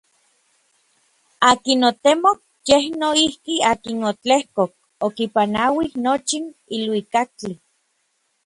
[1.49, 4.71] Akin otemok yej noijki akin otlejkok
[5.05, 7.53] okipanauij nochin iluikaktli.